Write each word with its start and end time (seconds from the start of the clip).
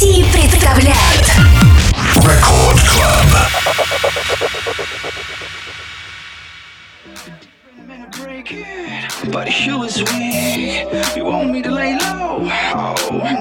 России 0.00 0.24
представляет 0.32 1.26
Club 2.24 3.20
But 9.30 9.48
you 9.66 9.78
weak 9.80 10.88
You 11.14 11.24
want 11.26 11.50
me 11.50 11.60
to 11.60 11.70
lay 11.70 11.98
low? 11.98 12.48
Oh, 12.74 12.96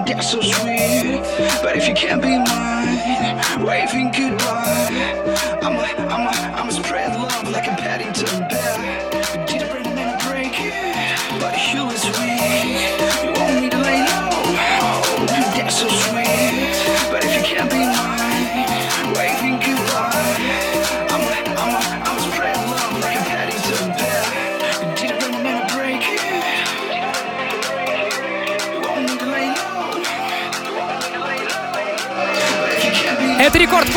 that's 0.05 0.31
so 0.31 0.41
sweet. 0.41 1.23
But 1.63 1.77
if 1.77 1.87
you 1.87 1.93
can't 1.93 2.21
be 2.21 2.37
mine 2.37 3.65
Waving 3.65 4.11
goodbye. 4.11 4.68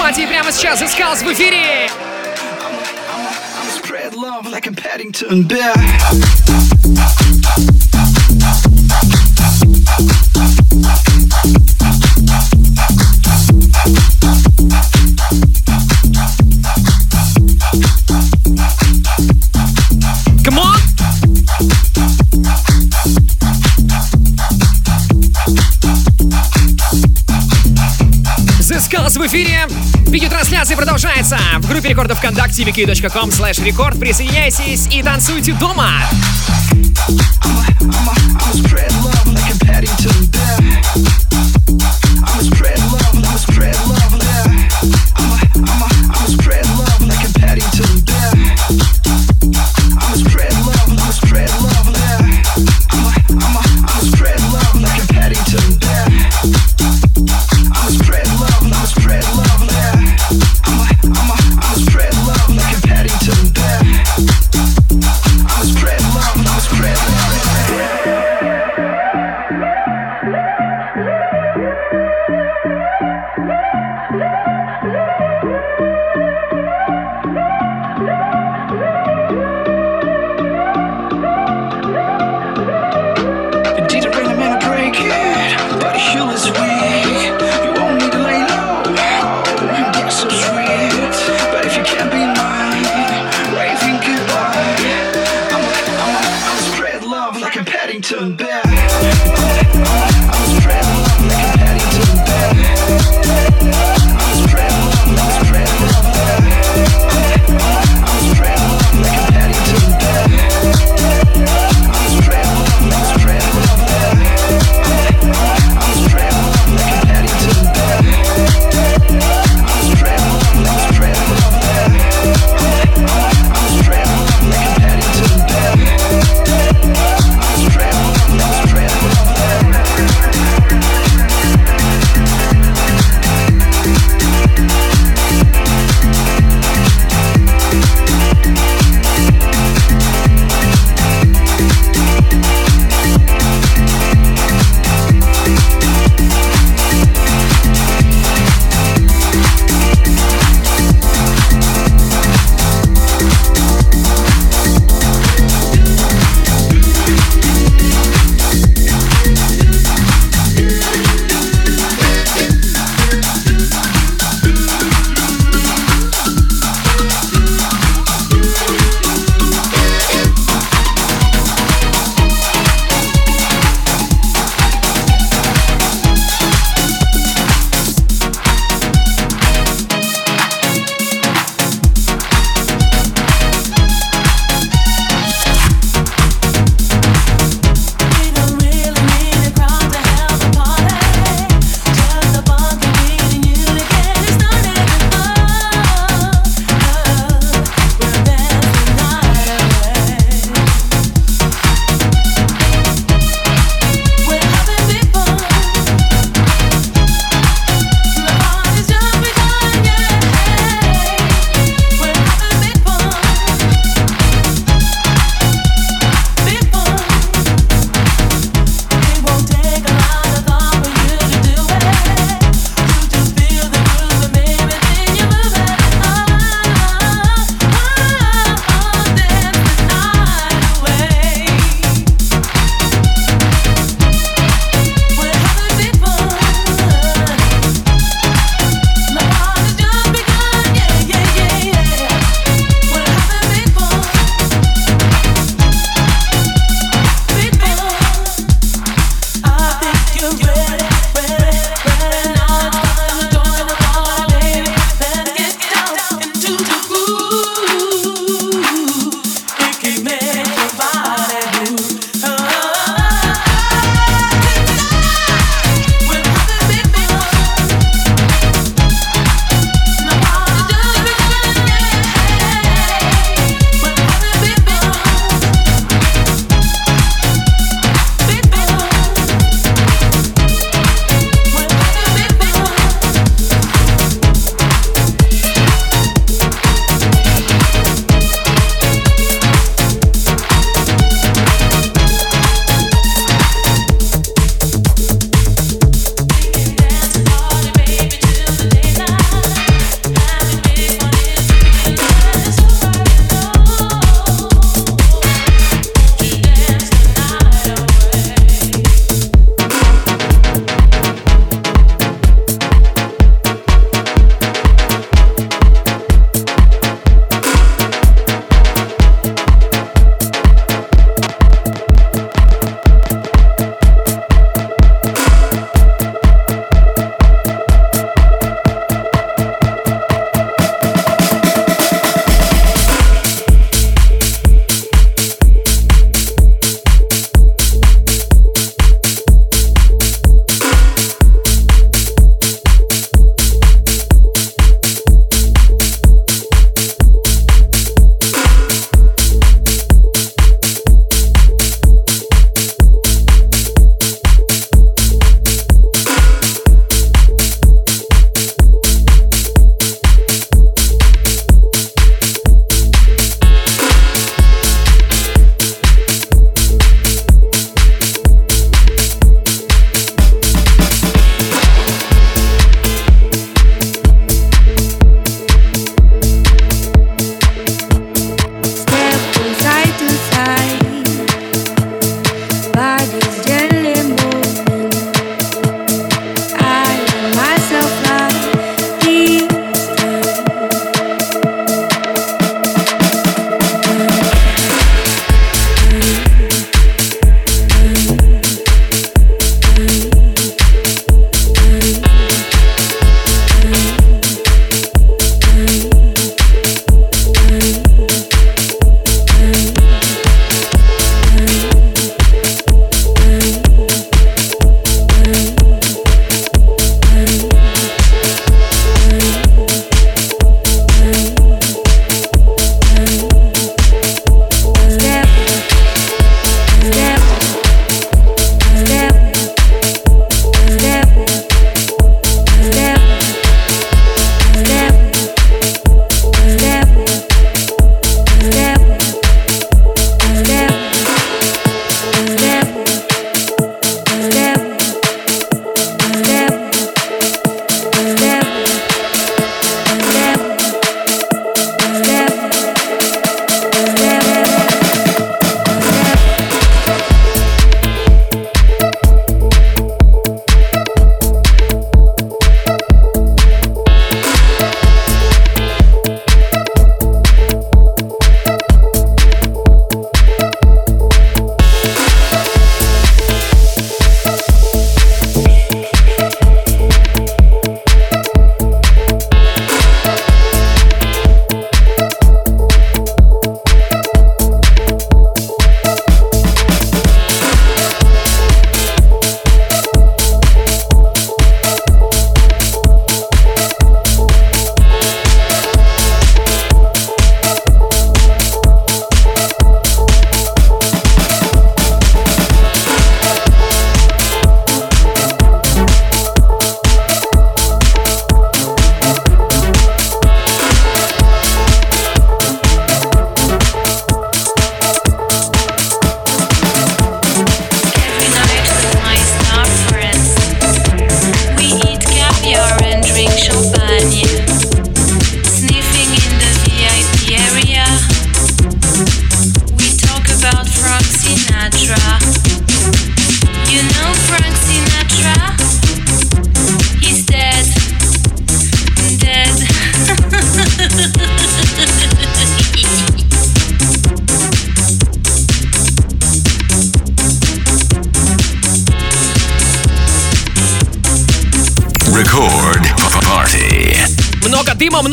Пати 0.03 0.27
прямо 0.27 0.51
сейчас 0.51 0.83
из 0.83 0.95
Хаус 0.95 1.23
в 1.23 1.33
эфире. 1.33 1.89
Spread 3.73 4.15
love 4.15 4.51
like 4.51 4.67
I'm 4.67 4.75
Paddington 4.75 5.47
Bear. 5.47 7.22
продолжается 31.03 31.37
в 31.59 31.69
группе 31.69 31.89
рекордов 31.89 32.19
ВКонтакте 32.19 32.63
vk.com 32.63 33.31
slash 33.31 33.61
record. 33.65 33.99
Присоединяйтесь 33.99 34.87
и 34.87 35.03
танцуйте 35.03 35.53
дома! 35.55 36.01
I'm, 37.09 37.91
I'm, 37.91 38.39
I'm 38.39 38.92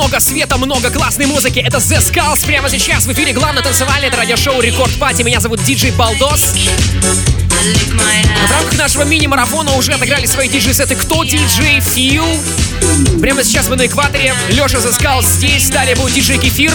Много 0.09 0.21
света, 0.21 0.57
много 0.57 0.89
классной 0.89 1.27
музыки. 1.27 1.59
Это 1.59 1.77
The 1.77 1.99
Skulls 1.99 2.43
прямо 2.43 2.67
сейчас 2.67 3.05
в 3.05 3.13
эфире 3.13 3.31
главное 3.31 3.61
танцевальное 3.61 4.09
радиошоу 4.09 4.59
Рекорд 4.59 4.91
Пати. 4.95 5.21
Меня 5.21 5.39
зовут 5.39 5.61
Диджей 5.61 5.91
Балдос. 5.91 6.55
В 8.47 8.51
рамках 8.51 8.75
нашего 8.79 9.03
мини-марафона 9.03 9.75
уже 9.75 9.91
отыграли 9.91 10.25
свои 10.25 10.49
диджей-сеты 10.49 10.95
Кто 10.95 11.23
Диджей 11.23 11.79
Фил. 11.81 12.25
Прямо 13.21 13.43
сейчас 13.43 13.69
мы 13.69 13.75
на 13.75 13.85
экваторе. 13.85 14.33
Леша 14.49 14.79
Skulls 14.79 15.27
здесь. 15.27 15.69
Далее 15.69 15.95
будет 15.95 16.15
диджей 16.15 16.39
Кефир. 16.39 16.73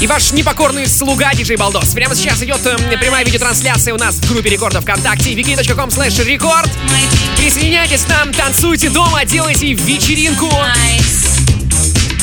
И 0.00 0.06
ваш 0.06 0.32
непокорный 0.32 0.86
слуга 0.86 1.34
диджей 1.34 1.56
Балдос. 1.56 1.88
Прямо 1.88 2.14
сейчас 2.14 2.42
идет 2.42 2.64
э, 2.64 2.96
прямая 2.96 3.22
видеотрансляция 3.22 3.92
у 3.92 3.98
нас 3.98 4.14
в 4.14 4.32
группе 4.32 4.48
рекордов 4.48 4.84
ВКонтакте 4.84 5.34
wiki.com 5.34 5.90
slash 5.90 6.24
record. 6.24 6.70
Присоединяйтесь 7.36 8.04
к 8.04 8.08
нам, 8.08 8.32
танцуйте 8.32 8.88
дома, 8.88 9.26
делайте 9.26 9.74
вечеринку 9.74 10.50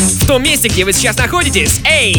в 0.06 0.28
том 0.28 0.44
месте, 0.44 0.68
где 0.68 0.86
вы 0.86 0.94
сейчас 0.94 1.18
находитесь. 1.18 1.80
Эй! 1.86 2.16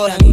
por 0.00 0.29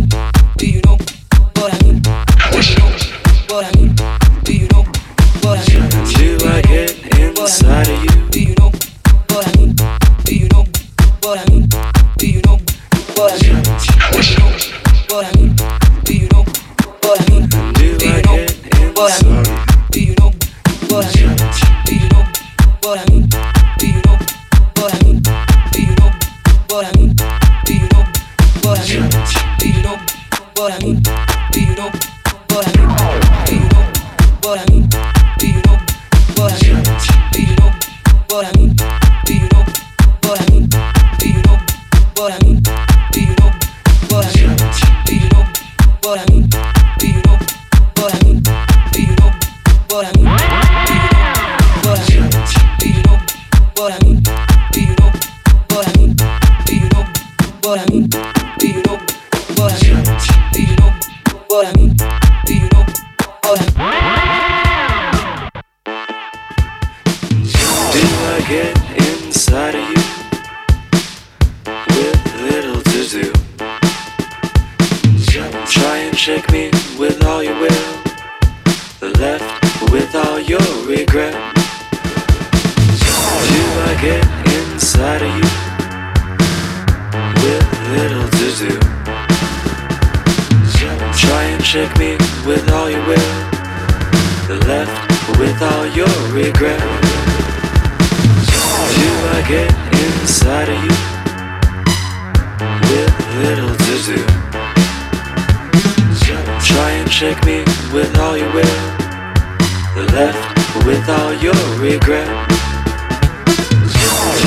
left 110.18 110.86
with 110.88 111.08
all 111.10 111.32
your 111.46 111.62
regret. 111.80 112.28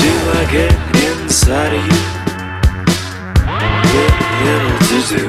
Do 0.03 0.11
I 0.39 0.43
get 0.57 0.71
inside 1.07 1.73
of 1.77 1.83
you? 1.89 1.99
with 3.93 4.15
Little 4.45 4.77
to 4.89 4.97
do. 5.11 5.23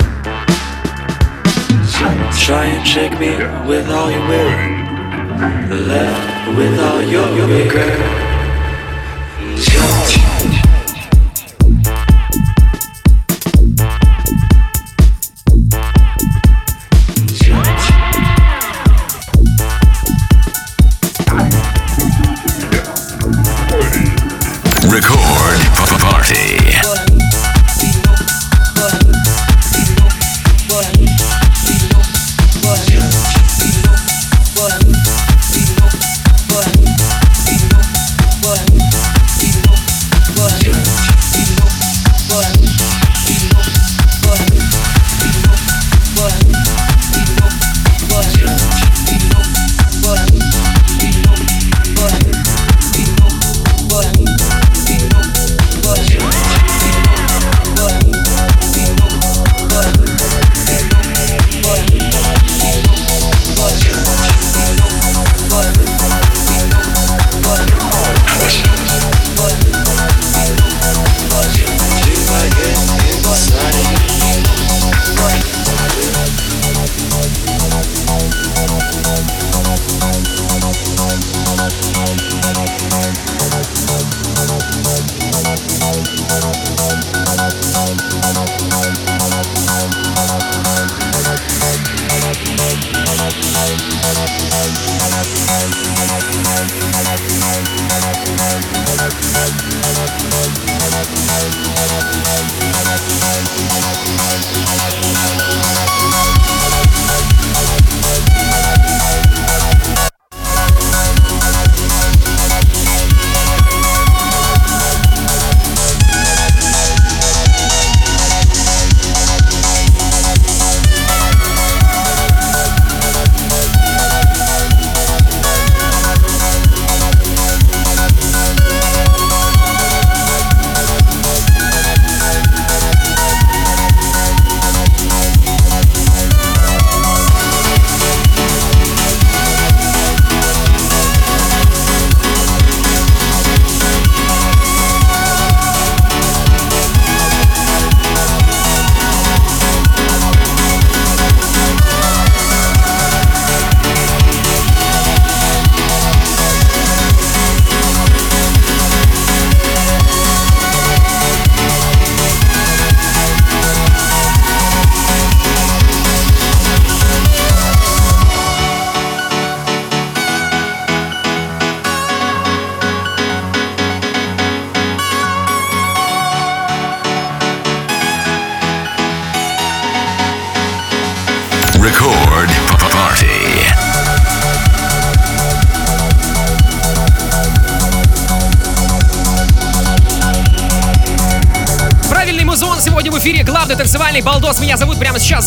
Try 2.47 2.65
and 2.75 2.85
shake 2.95 3.17
me 3.21 3.33
with 3.69 3.87
all 3.97 4.11
your 4.11 4.27
will. 4.31 4.53
Left 5.93 6.57
with 6.59 6.77
all 6.87 7.03
your 7.15 7.29
regret. 7.47 8.23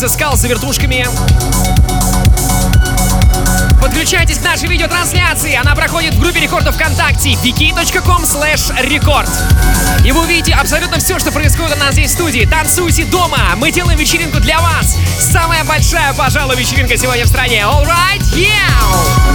Skull 0.04 0.36
за 0.36 0.46
вертушками. 0.48 1.08
Подключайтесь 3.80 4.38
к 4.38 4.44
нашей 4.44 4.68
видеотрансляции. 4.68 5.54
Она 5.54 5.74
проходит 5.74 6.14
в 6.14 6.20
группе 6.20 6.40
рекордов 6.40 6.74
ВКонтакте 6.74 7.30
wiki.com 7.30 8.24
slash 8.24 8.70
record. 8.84 9.28
И 10.04 10.12
вы 10.12 10.20
увидите 10.20 10.52
абсолютно 10.52 10.98
все, 10.98 11.18
что 11.18 11.32
происходит 11.32 11.76
у 11.76 11.80
нас 11.80 11.94
здесь 11.94 12.10
в 12.10 12.14
студии. 12.14 12.44
Танцуйте 12.44 13.04
дома. 13.04 13.38
Мы 13.56 13.72
делаем 13.72 13.98
вечеринку 13.98 14.38
для 14.38 14.60
вас. 14.60 14.96
Самая 15.18 15.64
большая, 15.64 16.12
пожалуй, 16.12 16.56
вечеринка 16.56 16.96
сегодня 16.98 17.24
в 17.24 17.28
стране. 17.28 17.60
All 17.60 17.84
right? 17.86 18.20
Yeah! 18.34 19.25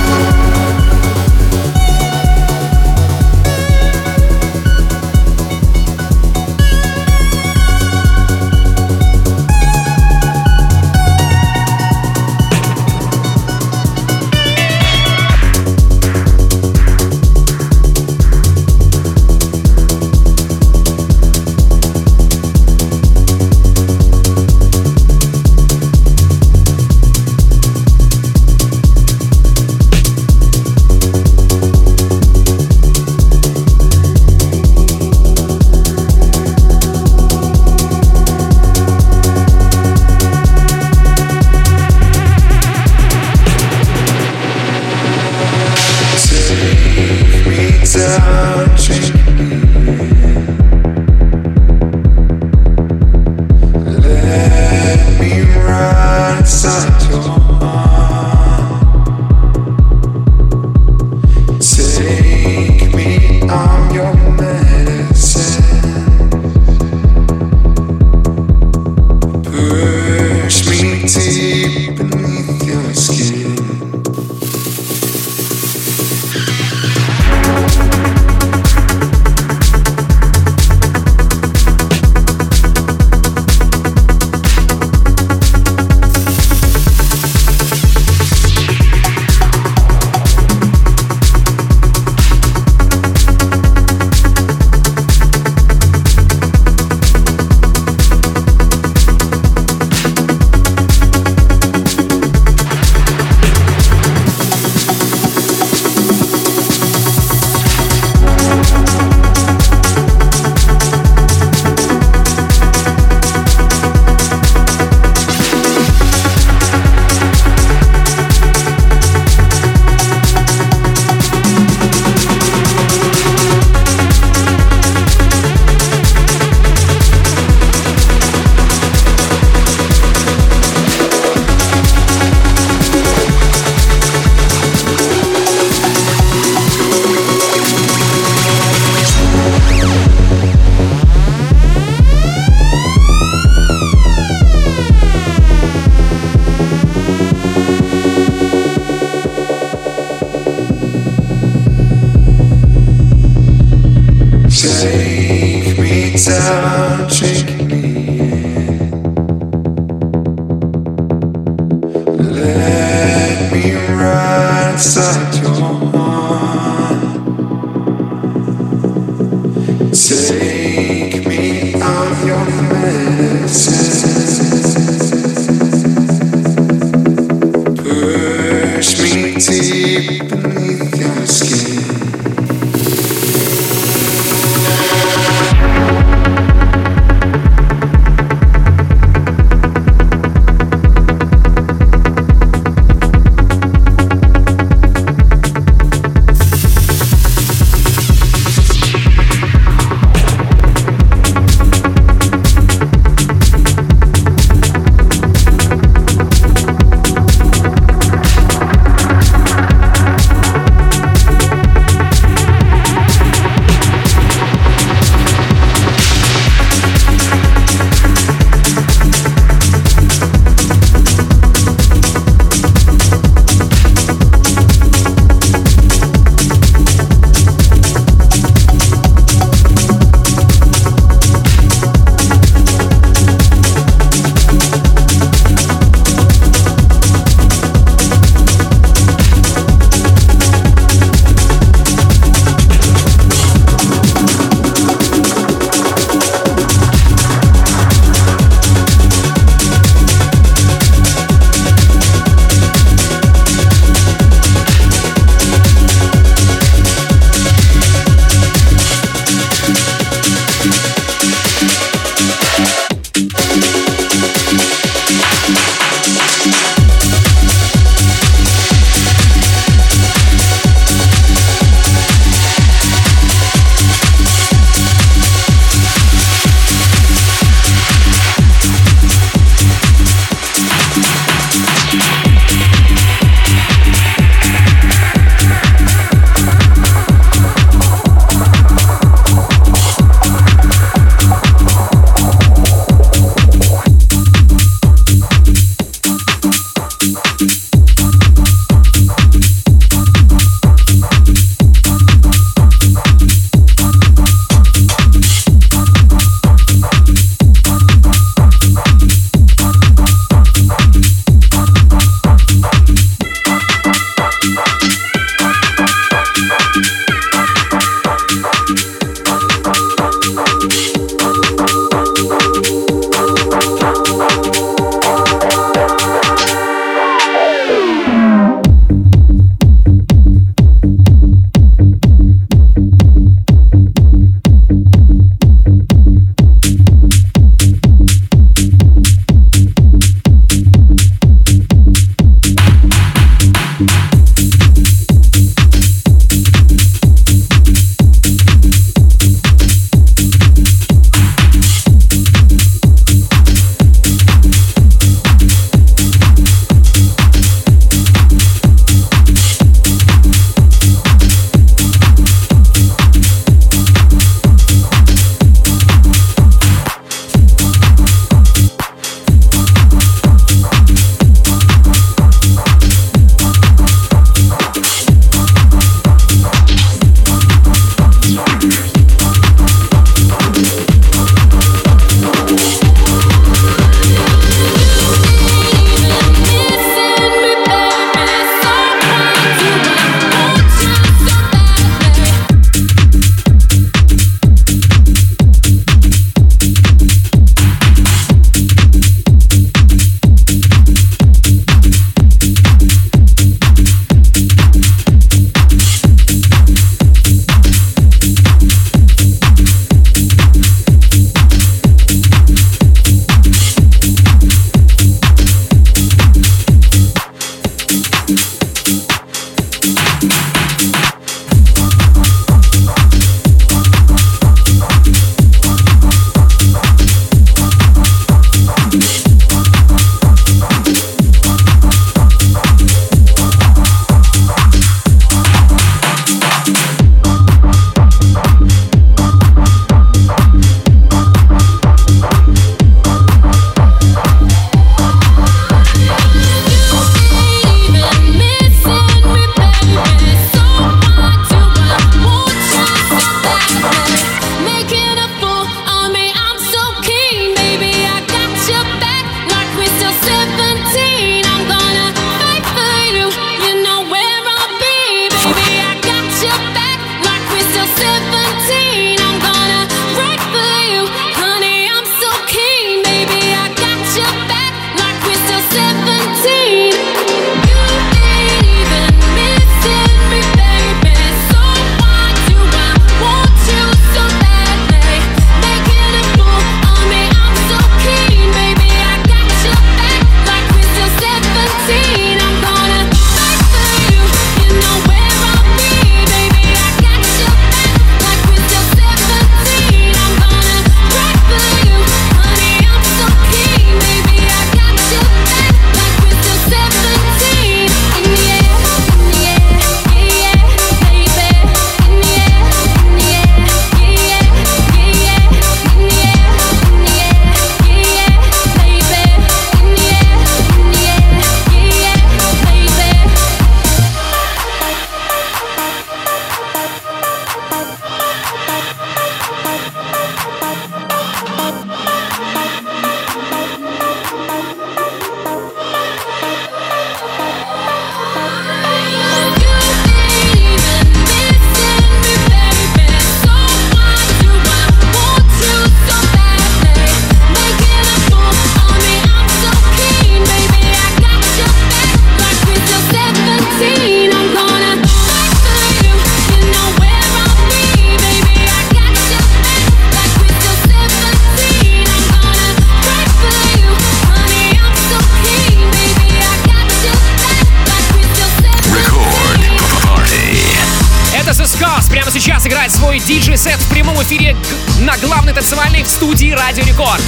Нас 572.61 572.67
играет 572.67 572.91
свой 572.91 573.17
диджей-сет 573.17 573.79
в 573.79 573.89
прямом 573.89 574.21
эфире 574.21 574.55
на 574.99 575.17
главной 575.17 575.51
танцевальной 575.51 576.03
в 576.03 576.07
студии 576.07 576.51
Радио 576.51 576.83
Рекорд. 576.83 577.21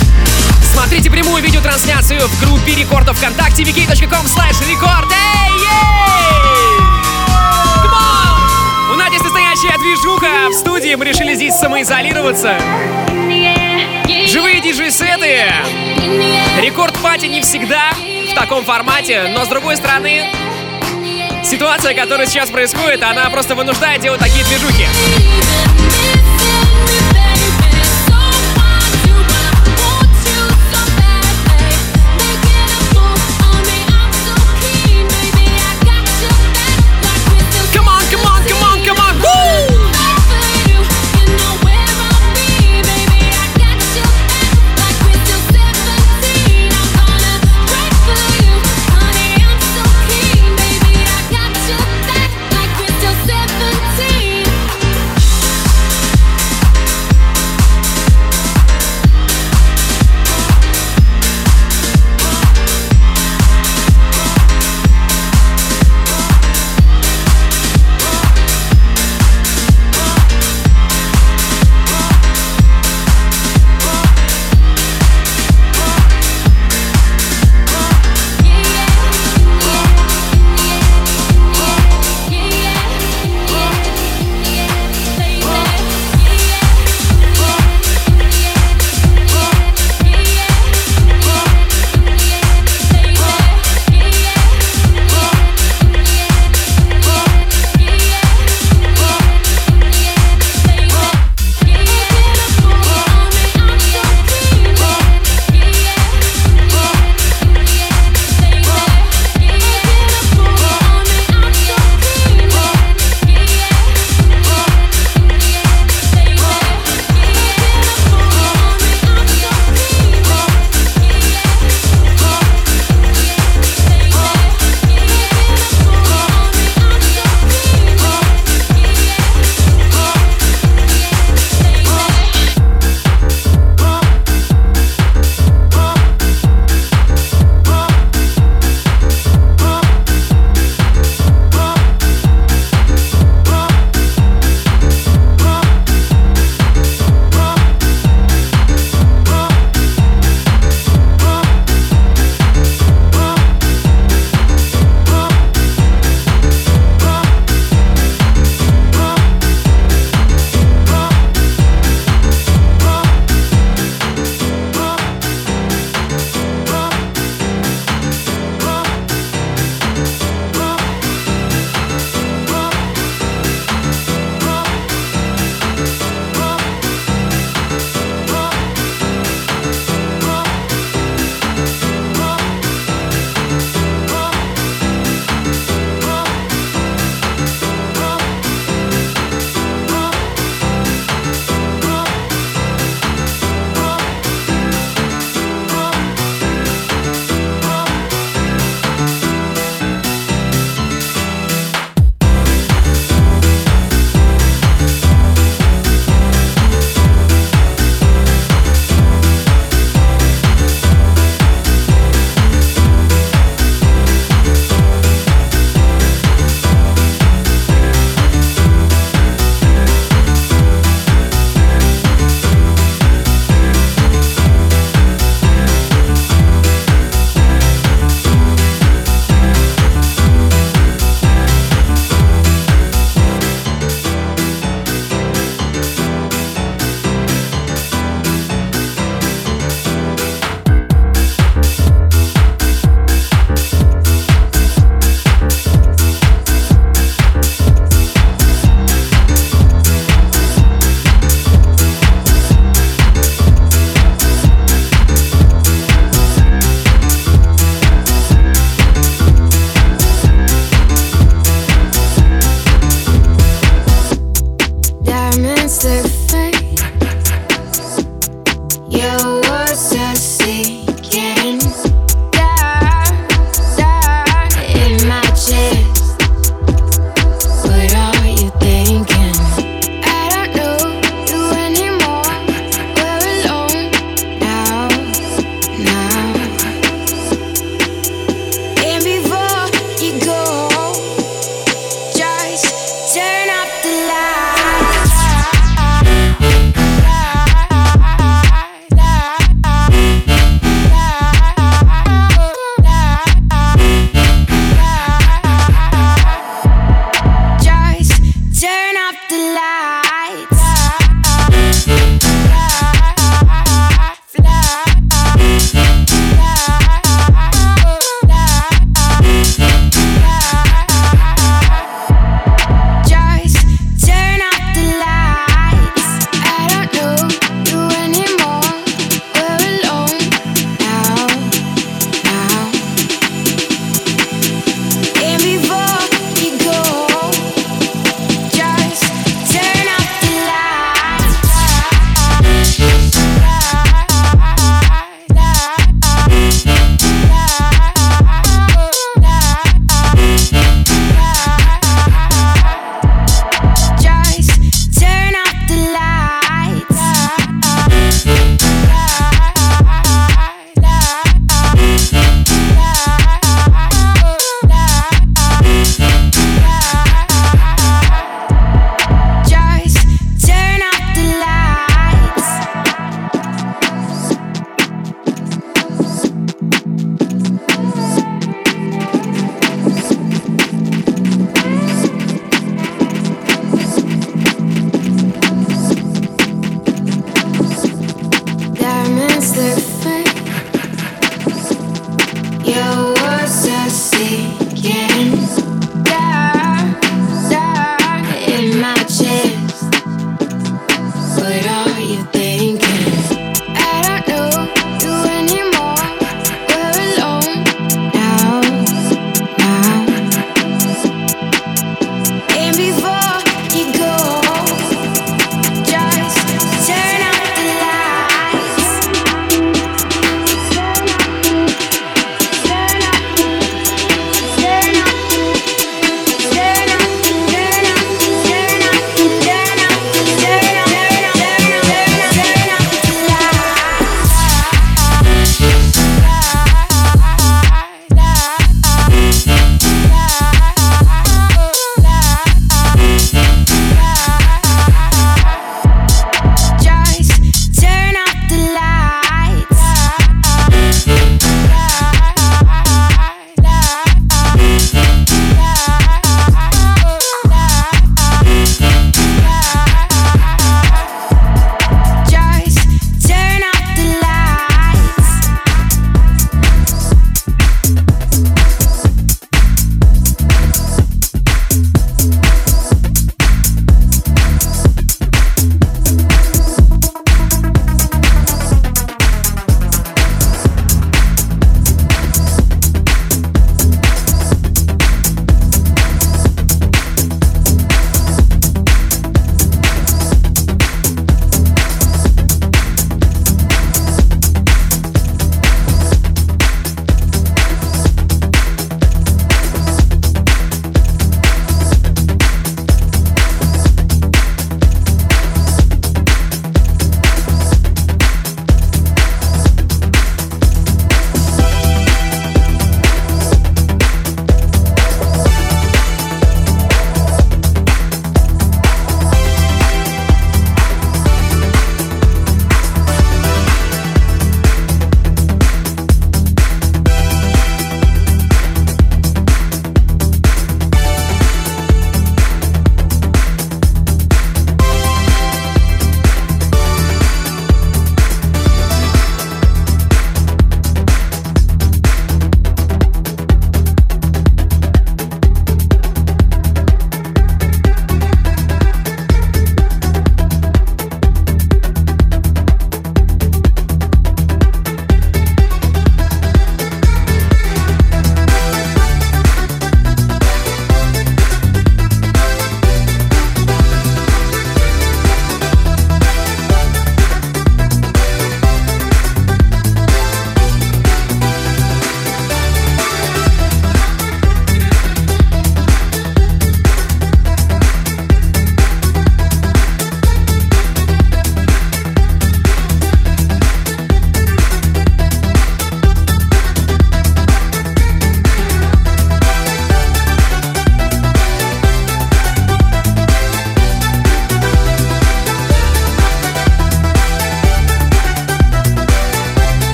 Смотрите 0.61 1.09
прямую 1.09 1.41
видеотрансляцию 1.41 2.27
в 2.27 2.39
группе 2.39 2.75
рекордов 2.75 3.17
ВКонтакте 3.17 3.63
vk.com 3.63 4.25
slash 4.27 4.61
record. 4.69 5.11
У 8.91 8.95
нас 8.95 9.07
здесь 9.07 9.23
настоящая 9.23 9.75
движуха. 9.79 10.49
В 10.51 10.53
студии 10.53 10.93
мы 10.93 11.05
решили 11.05 11.33
здесь 11.33 11.55
самоизолироваться. 11.55 12.59
Живые 14.27 14.61
диджей-сеты. 14.61 15.47
Record 16.61 16.96
party 16.96 17.25
не 17.25 17.41
всегда 17.41 17.91
в 18.31 18.35
таком 18.35 18.63
формате, 18.63 19.31
но 19.35 19.45
с 19.45 19.47
другой 19.47 19.77
стороны, 19.77 20.29
ситуация, 21.43 21.93
которая 21.93 22.27
сейчас 22.27 22.49
происходит, 22.49 23.03
она 23.03 23.29
просто 23.29 23.55
вынуждает 23.55 24.01
делать 24.01 24.19
такие 24.19 24.43
движухи. 24.45 24.87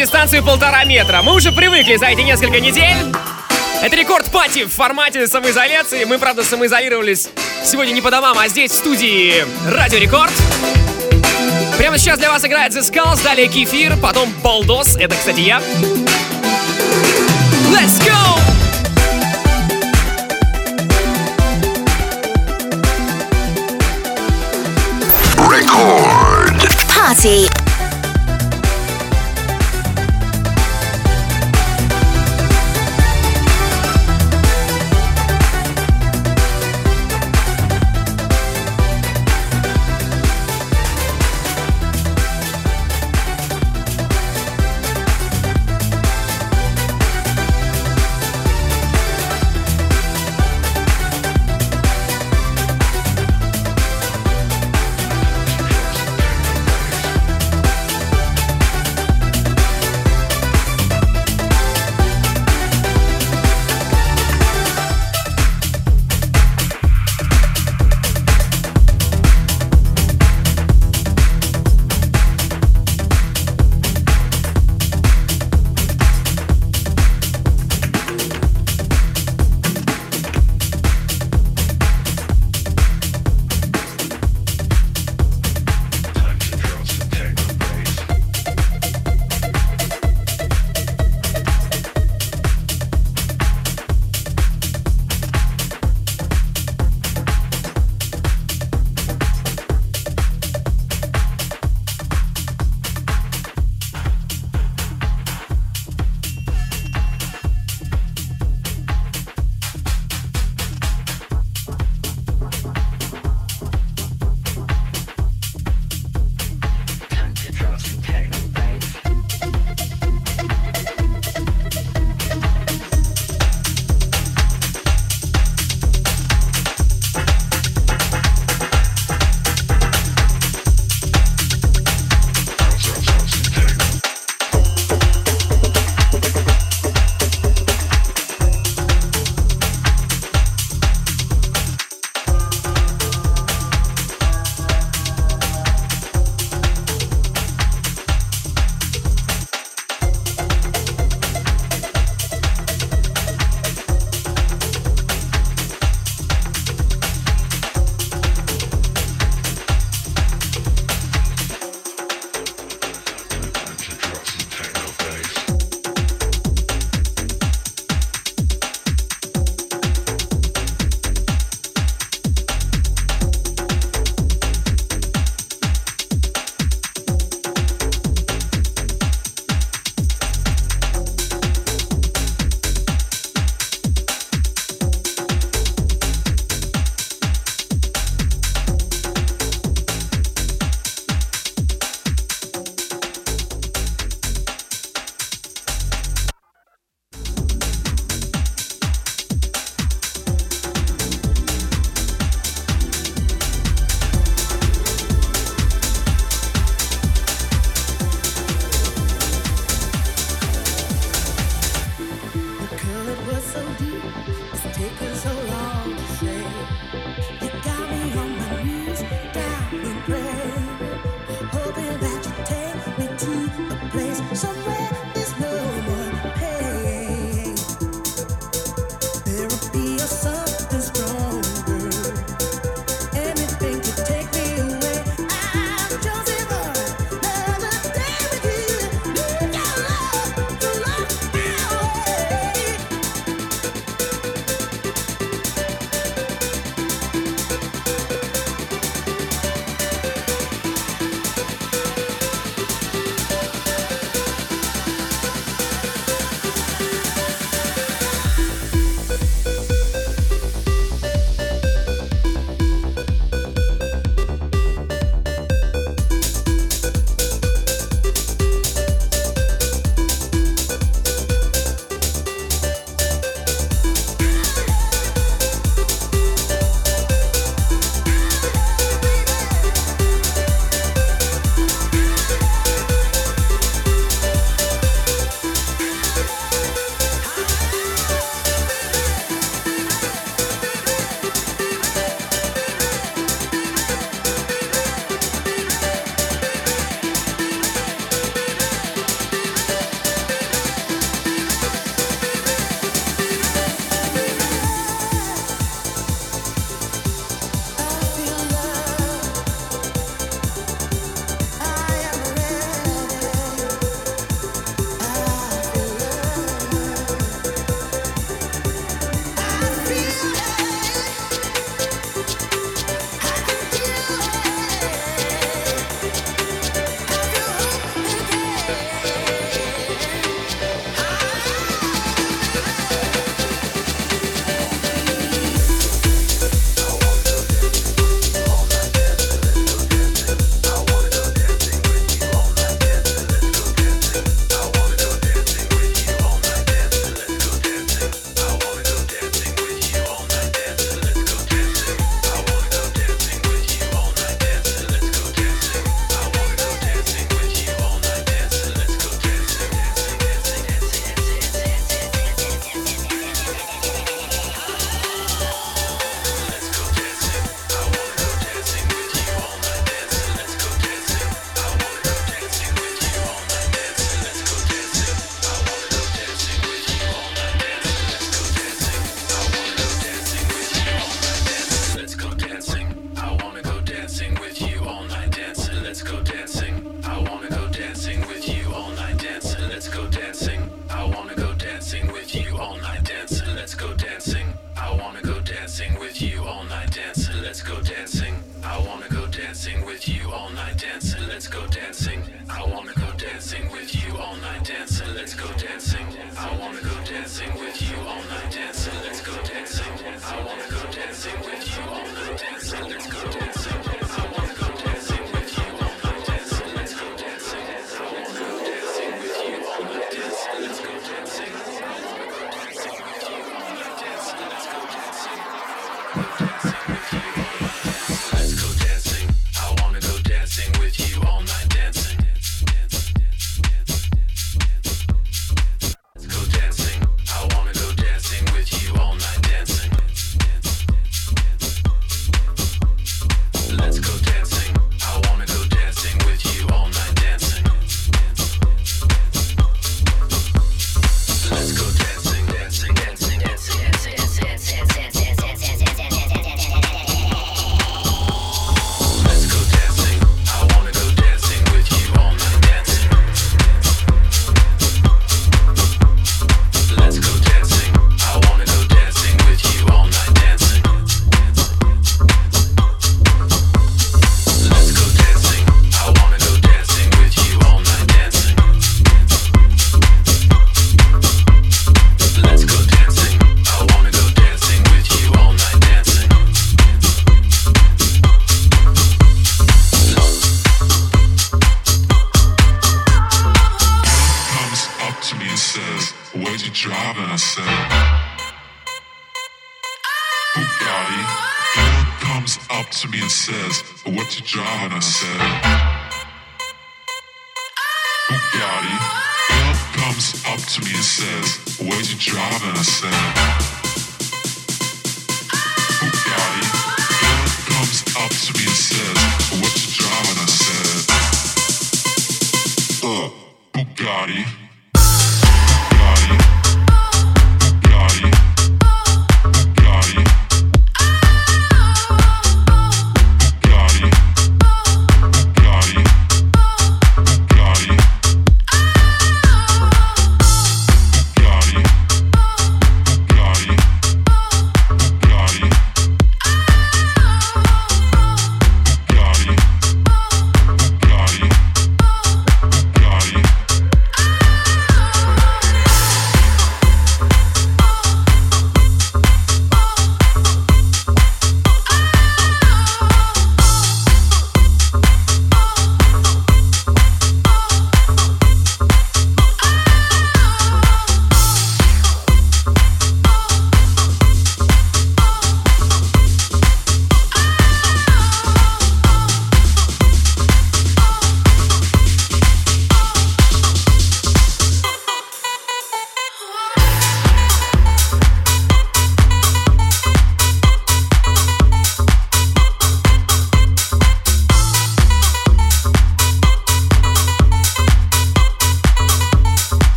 Дистанцию 0.00 0.42
полтора 0.42 0.84
метра. 0.84 1.20
Мы 1.20 1.34
уже 1.34 1.52
привыкли 1.52 1.96
за 1.96 2.06
эти 2.06 2.22
несколько 2.22 2.58
недель. 2.58 2.96
Это 3.82 3.94
рекорд 3.94 4.32
пати 4.32 4.64
в 4.64 4.72
формате 4.72 5.26
самоизоляции. 5.28 6.04
Мы, 6.04 6.18
правда, 6.18 6.42
самоизолировались 6.42 7.28
сегодня 7.62 7.92
не 7.92 8.00
по 8.00 8.10
домам, 8.10 8.38
а 8.38 8.48
здесь, 8.48 8.70
в 8.70 8.74
студии 8.76 9.44
Радио 9.70 9.98
Рекорд. 9.98 10.32
Прямо 11.76 11.98
сейчас 11.98 12.18
для 12.18 12.30
вас 12.30 12.42
играет 12.46 12.72
The 12.72 12.80
Skulls, 12.80 13.22
далее 13.22 13.46
Кефир, 13.46 13.98
потом 13.98 14.32
Балдос, 14.42 14.96
это, 14.96 15.14
кстати, 15.14 15.40
я. 15.40 15.60
Let's 17.70 18.00
go! 18.02 18.40
Record. 25.36 26.56
Party 26.88 27.69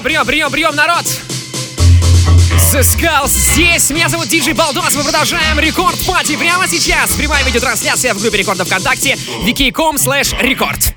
прием, 0.00 0.26
прием, 0.26 0.50
прием, 0.50 0.74
народ! 0.74 1.23
Skulls 2.81 3.29
здесь. 3.29 3.89
Меня 3.89 4.09
зовут 4.09 4.27
Диджей 4.27 4.53
Балдос. 4.53 4.95
Мы 4.95 5.03
продолжаем 5.03 5.57
рекорд 5.59 5.97
пати 6.05 6.35
прямо 6.35 6.67
сейчас. 6.67 7.11
Прямая 7.13 7.43
видеотрансляция 7.45 8.13
в 8.13 8.19
группе 8.19 8.37
рекордов 8.37 8.67
ВКонтакте 8.67 9.17
wiki.com 9.43 9.95
slash 9.95 10.35
рекорд. 10.41 10.93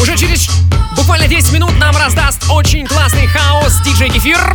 Уже 0.00 0.16
через 0.16 0.48
буквально 0.94 1.28
10 1.28 1.52
минут 1.52 1.78
нам 1.78 1.96
раздаст 1.96 2.44
очень 2.50 2.86
классный 2.86 3.26
хаос 3.26 3.80
диджей 3.84 4.10
Кефир. 4.10 4.54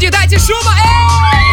Студии, 0.00 0.10
дайте 0.10 0.38
шума. 0.38 0.74
Это 0.78 1.49